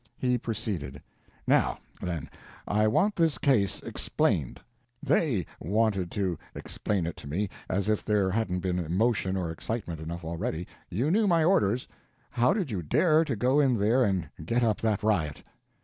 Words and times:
He 0.17 0.35
proceeded: 0.39 0.99
"Now, 1.45 1.77
then, 2.01 2.27
I 2.67 2.87
want 2.87 3.15
this 3.15 3.37
case 3.37 3.81
explained. 3.81 4.59
_They 5.05 5.45
_wanted 5.63 6.09
to 6.09 6.39
explain 6.55 7.05
it 7.05 7.15
to 7.17 7.27
me 7.27 7.49
as 7.69 7.87
if 7.87 8.03
there 8.03 8.31
hadn't 8.31 8.61
been 8.61 8.79
emotion 8.79 9.37
or 9.37 9.51
excitement 9.51 9.99
enough 9.99 10.25
already. 10.25 10.67
You 10.89 11.11
knew 11.11 11.27
my 11.27 11.43
orders; 11.43 11.87
how 12.31 12.51
did 12.51 12.71
you 12.71 12.81
dare 12.81 13.23
to 13.23 13.35
go 13.35 13.59
in 13.59 13.77
there 13.77 14.03
and 14.03 14.27
get 14.43 14.63
up 14.63 14.81
that 14.81 15.03
riot?" 15.03 15.43